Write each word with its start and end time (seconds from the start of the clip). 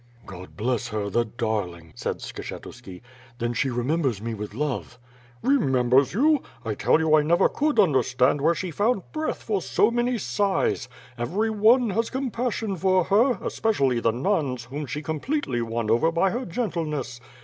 "God 0.25 0.57
bless 0.57 0.87
her, 0.87 1.11
the 1.11 1.25
darling!" 1.25 1.93
said 1.95 2.21
Skshetuski. 2.21 3.01
"Then 3.37 3.53
she 3.53 3.69
remembers 3.69 4.19
me 4.19 4.33
with 4.33 4.55
love?" 4.55 4.97
"Remembers 5.43 6.11
you? 6.15 6.41
I 6.65 6.73
tell 6.73 6.99
you 6.99 7.13
I 7.13 7.21
never 7.21 7.47
could 7.47 7.77
understand 7.79 8.41
where 8.41 8.55
she 8.55 8.71
found 8.71 9.03
breath 9.11 9.43
for 9.43 9.61
so 9.61 9.91
many 9.91 10.17
sighs. 10.17 10.89
Every 11.19 11.51
one 11.51 11.91
has 11.91 12.09
compassion 12.09 12.75
for 12.77 13.03
her, 13.03 13.37
especially 13.43 13.99
the 13.99 14.09
nuns, 14.11 14.63
whom 14.63 14.87
she 14.87 15.03
completely 15.03 15.61
won 15.61 15.91
over 15.91 16.11
by 16.11 16.31
her 16.31 16.45
gentleness. 16.45 17.19